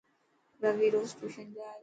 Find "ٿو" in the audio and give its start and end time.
1.73-1.79